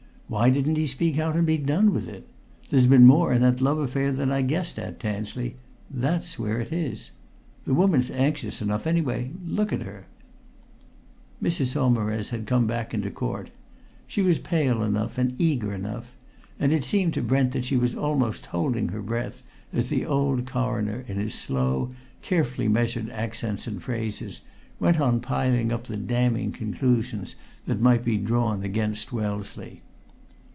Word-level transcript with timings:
Why 0.39 0.49
didn't 0.49 0.77
he 0.77 0.87
speak 0.87 1.19
out, 1.19 1.35
and 1.35 1.45
be 1.45 1.57
done 1.57 1.93
with 1.93 2.07
it. 2.07 2.25
There's 2.69 2.87
been 2.87 3.05
more 3.05 3.33
in 3.33 3.41
that 3.41 3.59
love 3.59 3.79
affair 3.79 4.13
than 4.13 4.31
I 4.31 4.41
guessed 4.43 4.79
at, 4.79 4.97
Tansley 4.97 5.57
that's 5.89 6.39
where 6.39 6.61
it 6.61 6.71
is! 6.71 7.11
The 7.65 7.73
woman's 7.73 8.09
anxious 8.09 8.61
enough 8.61 8.87
anyway 8.87 9.31
look 9.45 9.73
at 9.73 9.81
her!" 9.81 10.05
Mrs. 11.43 11.73
Saumarez 11.73 12.29
had 12.29 12.45
come 12.47 12.65
back 12.65 12.93
into 12.93 13.11
court. 13.11 13.49
She 14.07 14.21
was 14.21 14.39
pale 14.39 14.83
enough 14.83 15.17
and 15.17 15.35
eager 15.37 15.73
enough 15.73 16.15
and 16.57 16.71
it 16.71 16.85
seemed 16.85 17.13
to 17.15 17.21
Brent 17.21 17.51
that 17.51 17.65
she 17.65 17.75
was 17.75 17.93
almost 17.93 18.45
holding 18.45 18.87
her 18.87 19.01
breath 19.01 19.43
as 19.73 19.89
the 19.89 20.05
old 20.05 20.45
Coroner, 20.45 21.03
in 21.09 21.17
his 21.17 21.35
slow, 21.35 21.89
carefully 22.21 22.69
measured 22.69 23.09
accents 23.09 23.67
and 23.67 23.83
phrases, 23.83 24.39
went 24.79 24.97
on 24.97 25.19
piling 25.19 25.73
up 25.73 25.87
the 25.87 25.97
damning 25.97 26.53
conclusions 26.53 27.35
that 27.67 27.81
might 27.81 28.05
be 28.05 28.15
drawn 28.15 28.63
against 28.63 29.11
Wellesley. 29.11 29.81